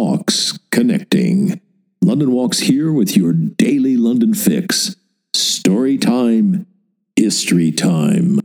Walks 0.00 0.56
Connecting. 0.70 1.60
London 2.00 2.30
Walks 2.30 2.60
here 2.60 2.92
with 2.92 3.16
your 3.16 3.32
daily 3.32 3.96
London 3.96 4.32
fix. 4.32 4.94
Story 5.34 5.98
time, 5.98 6.68
history 7.16 7.72
time. 7.72 8.38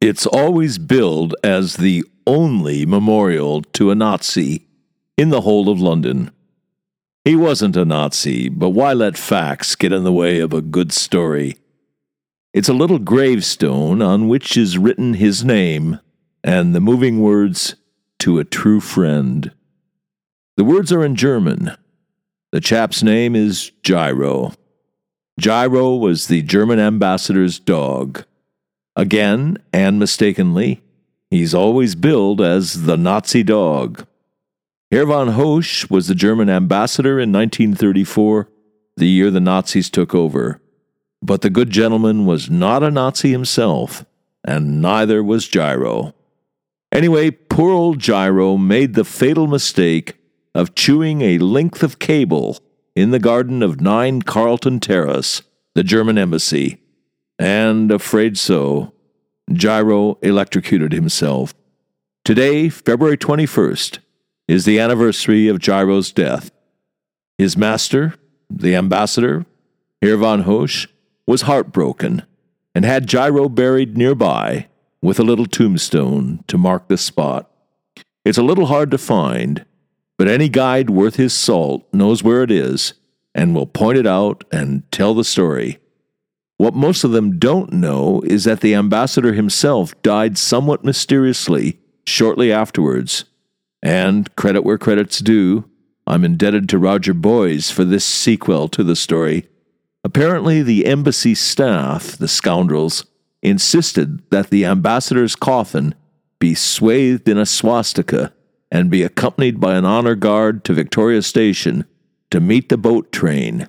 It's 0.00 0.24
always 0.24 0.78
billed 0.78 1.34
as 1.44 1.76
the 1.76 2.04
only 2.26 2.86
memorial 2.86 3.60
to 3.74 3.90
a 3.90 3.94
Nazi 3.94 4.66
in 5.18 5.28
the 5.28 5.42
whole 5.42 5.68
of 5.68 5.78
London. 5.78 6.30
He 7.22 7.36
wasn't 7.36 7.76
a 7.76 7.84
Nazi, 7.84 8.48
but 8.48 8.70
why 8.70 8.94
let 8.94 9.18
facts 9.18 9.76
get 9.76 9.92
in 9.92 10.04
the 10.04 10.12
way 10.12 10.40
of 10.40 10.54
a 10.54 10.62
good 10.62 10.90
story? 10.90 11.58
It's 12.54 12.70
a 12.70 12.72
little 12.72 12.98
gravestone 12.98 14.00
on 14.00 14.26
which 14.26 14.56
is 14.56 14.78
written 14.78 15.12
his 15.12 15.44
name 15.44 16.00
and 16.42 16.74
the 16.74 16.80
moving 16.80 17.20
words, 17.20 17.74
To 18.20 18.38
a 18.38 18.44
True 18.44 18.80
Friend. 18.80 19.52
The 20.56 20.64
words 20.64 20.92
are 20.92 21.04
in 21.04 21.16
German. 21.16 21.76
The 22.52 22.60
chap's 22.60 23.02
name 23.02 23.34
is 23.34 23.72
Giro. 23.82 24.52
Giro 25.40 25.96
was 25.96 26.28
the 26.28 26.42
German 26.42 26.78
ambassador's 26.78 27.58
dog. 27.58 28.24
Again, 28.94 29.58
and 29.72 29.98
mistakenly, 29.98 30.80
he's 31.28 31.54
always 31.54 31.96
billed 31.96 32.40
as 32.40 32.84
the 32.84 32.96
Nazi 32.96 33.42
dog. 33.42 34.06
Herr 34.92 35.06
von 35.06 35.30
Hoesch 35.30 35.90
was 35.90 36.06
the 36.06 36.14
German 36.14 36.48
ambassador 36.48 37.18
in 37.18 37.32
1934, 37.32 38.48
the 38.96 39.08
year 39.08 39.32
the 39.32 39.40
Nazis 39.40 39.90
took 39.90 40.14
over. 40.14 40.60
But 41.20 41.40
the 41.40 41.50
good 41.50 41.70
gentleman 41.70 42.26
was 42.26 42.48
not 42.48 42.84
a 42.84 42.92
Nazi 42.92 43.32
himself, 43.32 44.06
and 44.44 44.80
neither 44.80 45.20
was 45.24 45.48
Giro. 45.48 46.14
Anyway, 46.92 47.32
poor 47.32 47.72
old 47.72 47.98
Giro 47.98 48.56
made 48.56 48.94
the 48.94 49.04
fatal 49.04 49.48
mistake 49.48 50.14
of 50.54 50.74
chewing 50.74 51.22
a 51.22 51.38
length 51.38 51.82
of 51.82 51.98
cable 51.98 52.58
in 52.94 53.10
the 53.10 53.18
garden 53.18 53.62
of 53.62 53.80
9 53.80 54.22
Carlton 54.22 54.80
Terrace, 54.80 55.42
the 55.74 55.82
German 55.82 56.16
embassy, 56.16 56.80
and, 57.38 57.90
afraid 57.90 58.38
so, 58.38 58.92
Giro 59.52 60.18
electrocuted 60.22 60.92
himself. 60.92 61.54
Today, 62.24 62.68
February 62.68 63.18
21st, 63.18 63.98
is 64.46 64.64
the 64.64 64.78
anniversary 64.78 65.48
of 65.48 65.58
Giro's 65.58 66.12
death. 66.12 66.50
His 67.36 67.56
master, 67.56 68.14
the 68.48 68.76
ambassador, 68.76 69.46
Herr 70.00 70.16
von 70.16 70.44
Hoesch, 70.44 70.86
was 71.26 71.42
heartbroken 71.42 72.22
and 72.74 72.84
had 72.84 73.08
Giro 73.08 73.48
buried 73.48 73.96
nearby 73.96 74.68
with 75.02 75.18
a 75.18 75.24
little 75.24 75.46
tombstone 75.46 76.44
to 76.46 76.58
mark 76.58 76.88
the 76.88 76.98
spot. 76.98 77.50
It's 78.24 78.38
a 78.38 78.42
little 78.42 78.66
hard 78.66 78.90
to 78.90 78.98
find, 78.98 79.64
but 80.16 80.28
any 80.28 80.48
guide 80.48 80.90
worth 80.90 81.16
his 81.16 81.32
salt 81.32 81.86
knows 81.92 82.22
where 82.22 82.42
it 82.42 82.50
is 82.50 82.94
and 83.34 83.54
will 83.54 83.66
point 83.66 83.98
it 83.98 84.06
out 84.06 84.44
and 84.52 84.90
tell 84.92 85.14
the 85.14 85.24
story. 85.24 85.78
What 86.56 86.74
most 86.74 87.02
of 87.02 87.10
them 87.10 87.38
don't 87.38 87.72
know 87.72 88.20
is 88.24 88.44
that 88.44 88.60
the 88.60 88.74
ambassador 88.74 89.32
himself 89.32 90.00
died 90.02 90.38
somewhat 90.38 90.84
mysteriously 90.84 91.78
shortly 92.06 92.52
afterwards 92.52 93.24
and 93.82 94.34
credit 94.36 94.62
where 94.62 94.78
credit's 94.78 95.18
due, 95.18 95.68
I'm 96.06 96.24
indebted 96.24 96.68
to 96.70 96.78
Roger 96.78 97.12
Boyes 97.12 97.70
for 97.70 97.84
this 97.84 98.04
sequel 98.04 98.68
to 98.68 98.82
the 98.82 98.96
story. 98.96 99.48
Apparently, 100.02 100.62
the 100.62 100.86
embassy 100.86 101.34
staff, 101.34 102.16
the 102.16 102.28
scoundrels, 102.28 103.04
insisted 103.42 104.22
that 104.30 104.50
the 104.50 104.64
ambassador's 104.64 105.36
coffin 105.36 105.94
be 106.38 106.54
swathed 106.54 107.28
in 107.28 107.36
a 107.36 107.46
swastika 107.46 108.32
and 108.74 108.90
be 108.90 109.04
accompanied 109.04 109.60
by 109.60 109.76
an 109.76 109.84
honor 109.84 110.16
guard 110.16 110.64
to 110.64 110.74
Victoria 110.74 111.22
Station 111.22 111.84
to 112.32 112.40
meet 112.40 112.68
the 112.68 112.76
boat 112.76 113.12
train. 113.12 113.68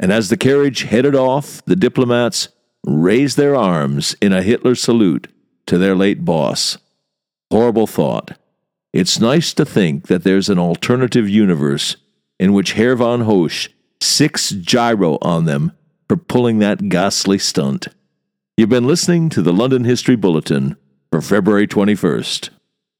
And 0.00 0.10
as 0.10 0.30
the 0.30 0.38
carriage 0.38 0.84
headed 0.84 1.14
off, 1.14 1.62
the 1.66 1.76
diplomats 1.76 2.48
raised 2.82 3.36
their 3.36 3.54
arms 3.54 4.16
in 4.22 4.32
a 4.32 4.42
Hitler 4.42 4.74
salute 4.74 5.28
to 5.66 5.76
their 5.76 5.94
late 5.94 6.24
boss. 6.24 6.78
Horrible 7.50 7.86
thought. 7.86 8.38
It's 8.94 9.20
nice 9.20 9.52
to 9.52 9.66
think 9.66 10.06
that 10.06 10.24
there's 10.24 10.48
an 10.48 10.58
alternative 10.58 11.28
universe 11.28 11.96
in 12.40 12.54
which 12.54 12.72
Herr 12.72 12.96
von 12.96 13.24
Hoesch 13.24 13.68
six 14.00 14.52
Giro 14.52 15.18
on 15.20 15.44
them 15.44 15.72
for 16.08 16.16
pulling 16.16 16.60
that 16.60 16.88
ghastly 16.88 17.36
stunt. 17.36 17.88
You've 18.56 18.70
been 18.70 18.86
listening 18.86 19.28
to 19.30 19.42
the 19.42 19.52
London 19.52 19.84
History 19.84 20.16
Bulletin 20.16 20.78
for 21.10 21.20
February 21.20 21.66
21st, 21.66 22.48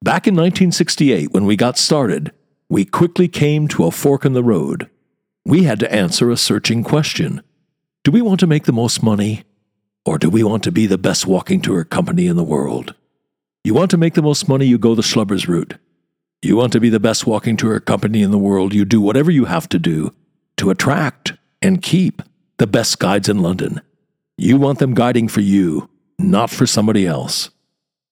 Back 0.00 0.28
in 0.28 0.34
1968, 0.34 1.32
when 1.32 1.44
we 1.44 1.56
got 1.56 1.76
started, 1.76 2.32
we 2.68 2.84
quickly 2.84 3.26
came 3.26 3.66
to 3.68 3.84
a 3.84 3.90
fork 3.90 4.24
in 4.24 4.32
the 4.32 4.44
road. 4.44 4.88
We 5.44 5.64
had 5.64 5.80
to 5.80 5.92
answer 5.92 6.30
a 6.30 6.36
searching 6.36 6.84
question 6.84 7.42
Do 8.04 8.12
we 8.12 8.22
want 8.22 8.38
to 8.40 8.46
make 8.46 8.64
the 8.64 8.72
most 8.72 9.02
money? 9.02 9.44
Or 10.06 10.16
do 10.16 10.30
we 10.30 10.42
want 10.42 10.62
to 10.64 10.72
be 10.72 10.86
the 10.86 10.96
best 10.98 11.26
walking 11.26 11.60
tour 11.60 11.84
company 11.84 12.28
in 12.28 12.36
the 12.36 12.44
world? 12.44 12.94
You 13.64 13.74
want 13.74 13.90
to 13.90 13.98
make 13.98 14.14
the 14.14 14.22
most 14.22 14.48
money, 14.48 14.66
you 14.66 14.78
go 14.78 14.94
the 14.94 15.02
Schlubbers 15.02 15.48
route. 15.48 15.74
You 16.42 16.56
want 16.56 16.72
to 16.72 16.80
be 16.80 16.88
the 16.88 17.00
best 17.00 17.26
walking 17.26 17.56
tour 17.56 17.80
company 17.80 18.22
in 18.22 18.30
the 18.30 18.38
world, 18.38 18.72
you 18.72 18.84
do 18.84 19.00
whatever 19.00 19.30
you 19.30 19.46
have 19.46 19.68
to 19.70 19.78
do 19.78 20.14
to 20.58 20.70
attract 20.70 21.32
and 21.60 21.82
keep 21.82 22.22
the 22.58 22.66
best 22.68 23.00
guides 23.00 23.28
in 23.28 23.42
London. 23.42 23.80
You 24.36 24.56
want 24.56 24.78
them 24.78 24.94
guiding 24.94 25.26
for 25.26 25.40
you, 25.40 25.90
not 26.18 26.50
for 26.50 26.66
somebody 26.66 27.04
else. 27.04 27.50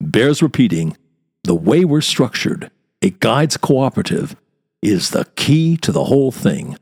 Bears 0.01 0.41
repeating 0.41 0.97
the 1.47 1.55
way 1.55 1.85
we're 1.85 2.01
structured, 2.01 2.69
a 3.01 3.09
guides 3.09 3.55
cooperative, 3.55 4.35
is 4.81 5.11
the 5.11 5.25
key 5.37 5.77
to 5.77 5.93
the 5.93 6.03
whole 6.03 6.31
thing. 6.31 6.77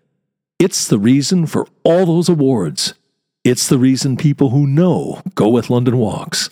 It's 0.57 0.87
the 0.87 0.97
reason 0.97 1.45
for 1.45 1.67
all 1.83 2.07
those 2.07 2.29
awards. 2.29 2.95
It's 3.43 3.69
the 3.69 3.77
reason 3.77 4.17
people 4.17 4.49
who 4.49 4.65
know 4.65 5.21
go 5.35 5.49
with 5.49 5.69
London 5.69 5.97
Walks. 5.97 6.49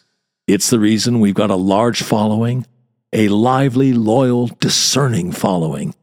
It's 0.48 0.70
the 0.70 0.80
reason 0.80 1.20
we've 1.20 1.34
got 1.34 1.50
a 1.50 1.56
large 1.56 2.04
following, 2.04 2.68
a 3.12 3.30
lively, 3.30 3.94
loyal, 3.94 4.48
discerning 4.60 5.32
following. 5.32 5.96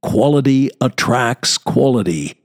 Quality 0.00 0.70
attracts 0.80 1.58
quality. 1.58 2.38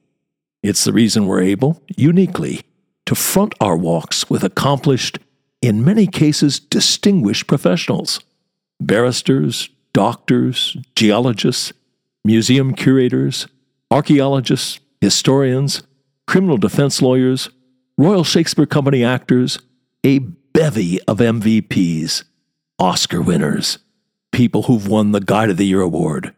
It's 0.62 0.84
the 0.84 0.92
reason 0.92 1.25
we're 1.25 1.42
able, 1.42 1.81
uniquely, 1.95 2.63
to 3.06 3.16
front 3.16 3.56
our 3.62 3.78
walks 3.78 4.30
with 4.30 4.44
accomplished, 4.44 5.19
in 5.62 5.86
many 5.86 6.06
cases 6.06 6.60
distinguished 6.60 7.48
professionals 7.48 8.19
barristers, 8.80 9.69
doctors, 9.94 10.77
geologists, 10.95 11.74
museum 12.24 12.74
curators, 12.74 13.48
archaeologists, 13.92 14.80
historians, 15.01 15.83
criminal 16.27 16.57
defense 16.57 17.01
lawyers, 17.01 17.50
Royal 17.98 18.24
Shakespeare 18.24 18.66
Company 18.66 19.04
actors, 19.04 19.60
a 20.06 20.19
bevy 20.19 21.01
of 21.04 21.19
MVPs, 21.19 22.24
Oscar 22.80 23.22
winners, 23.22 23.80
people 24.31 24.63
who've 24.63 24.88
won 24.88 25.12
the 25.12 25.21
Guide 25.21 25.50
of 25.50 25.57
the 25.57 25.66
Year 25.66 25.81
award. 25.81 26.33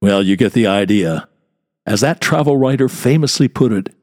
Well, 0.00 0.22
you 0.22 0.36
get 0.36 0.52
the 0.52 0.66
idea. 0.66 1.28
As 1.86 2.00
that 2.00 2.20
travel 2.20 2.56
writer 2.56 2.88
famously 2.88 3.46
put 3.46 3.72
it, 3.72 3.94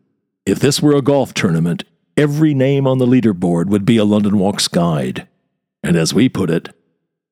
if 0.45 0.59
this 0.59 0.81
were 0.81 0.95
a 0.95 1.01
golf 1.01 1.33
tournament, 1.33 1.83
every 2.15 2.53
name 2.53 2.87
on 2.87 2.97
the 2.97 3.05
leaderboard 3.05 3.67
would 3.67 3.85
be 3.85 3.97
a 3.97 4.05
London 4.05 4.37
Walks 4.37 4.67
guide. 4.67 5.27
And 5.83 5.97
as 5.97 6.13
we 6.13 6.29
put 6.29 6.49
it, 6.49 6.73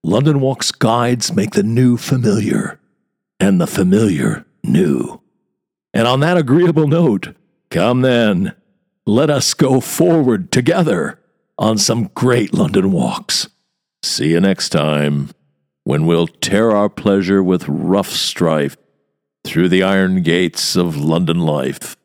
London 0.03 0.39
Walks 0.39 0.71
guides 0.71 1.31
make 1.31 1.51
the 1.51 1.61
new 1.61 1.95
familiar, 1.95 2.79
and 3.39 3.61
the 3.61 3.67
familiar 3.67 4.45
new. 4.63 5.21
And 5.93 6.07
on 6.07 6.21
that 6.21 6.37
agreeable 6.37 6.87
note, 6.87 7.35
come 7.69 8.01
then, 8.01 8.55
let 9.05 9.29
us 9.29 9.53
go 9.53 9.79
forward 9.79 10.51
together 10.51 11.19
on 11.57 11.77
some 11.77 12.09
great 12.15 12.51
London 12.51 12.91
walks. 12.91 13.47
See 14.01 14.31
you 14.31 14.41
next 14.41 14.69
time 14.69 15.29
when 15.83 16.07
we'll 16.07 16.27
tear 16.27 16.71
our 16.71 16.89
pleasure 16.89 17.43
with 17.43 17.67
rough 17.67 18.09
strife 18.09 18.77
through 19.43 19.69
the 19.69 19.83
iron 19.83 20.23
gates 20.23 20.75
of 20.75 20.97
London 20.97 21.39
life. 21.39 21.95